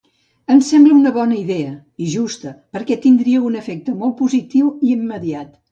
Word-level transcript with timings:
Em 0.53 0.61
sembla 0.69 1.11
bona 1.17 1.37
idea 1.41 1.75
–i 1.75 2.09
justa–, 2.15 2.55
perquè 2.77 2.99
tindria 3.07 3.47
un 3.53 3.61
efecte 3.63 3.99
molt 4.03 4.21
positiu 4.25 4.77
i 4.89 4.95
immediat. 5.01 5.59